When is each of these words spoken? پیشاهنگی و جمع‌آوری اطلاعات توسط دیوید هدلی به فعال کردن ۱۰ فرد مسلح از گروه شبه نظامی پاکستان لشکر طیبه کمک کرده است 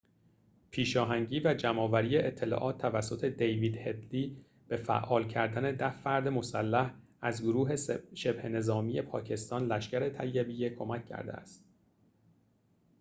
پیشاهنگی 0.71 1.41
و 1.45 1.53
جمع‌آوری 1.53 2.17
اطلاعات 2.17 2.77
توسط 2.77 3.25
دیوید 3.25 3.77
هدلی 3.77 4.37
به 4.67 4.77
فعال 4.77 5.27
کردن 5.27 5.71
۱۰ 5.77 5.89
فرد 5.91 6.27
مسلح 6.27 6.93
از 7.21 7.41
گروه 7.43 7.75
شبه 8.15 8.49
نظامی 8.49 9.01
پاکستان 9.01 9.67
لشکر 9.67 10.09
طیبه 10.09 10.69
کمک 10.75 11.05
کرده 11.05 11.33
است 11.33 11.65